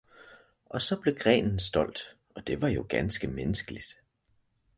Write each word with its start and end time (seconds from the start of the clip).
Og 0.65 0.81
så 0.81 0.99
blev 1.01 1.15
grenen 1.15 1.59
stolt, 1.59 2.01
og 2.35 2.47
det 2.47 2.61
var 2.61 2.67
jo 2.67 2.85
ganske 2.89 3.27
menneskeligt 3.27 3.95